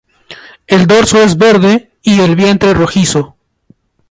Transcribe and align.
El 0.65 0.87
dorso 0.87 1.21
es 1.21 1.37
verde 1.37 1.91
y 2.01 2.21
el 2.21 2.35
vientre 2.35 2.73
rojizo. 2.73 3.37